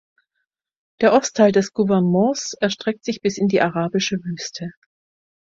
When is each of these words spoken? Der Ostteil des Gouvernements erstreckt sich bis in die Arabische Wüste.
Der 1.01 1.13
Ostteil 1.13 1.51
des 1.51 1.73
Gouvernements 1.73 2.53
erstreckt 2.59 3.05
sich 3.05 3.21
bis 3.21 3.37
in 3.37 3.49
die 3.49 3.61
Arabische 3.61 4.15
Wüste. 4.23 4.71